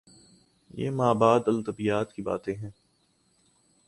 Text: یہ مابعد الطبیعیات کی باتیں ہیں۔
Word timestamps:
یہ 0.69 0.89
مابعد 0.91 1.47
الطبیعیات 1.47 2.13
کی 2.13 2.21
باتیں 2.21 2.55
ہیں۔ 2.55 2.69